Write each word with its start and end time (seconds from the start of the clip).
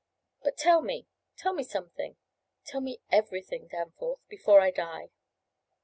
But 0.41 0.57
tell 0.57 0.81
me 0.81 1.05
tell 1.37 1.53
me 1.53 1.61
something 1.61 2.17
tell 2.65 2.81
me 2.81 3.01
everything, 3.11 3.67
Danforth, 3.67 4.27
before 4.29 4.59
I 4.59 4.71
die!" 4.71 5.11